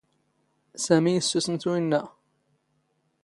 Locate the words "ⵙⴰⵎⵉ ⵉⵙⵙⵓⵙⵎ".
0.83-1.55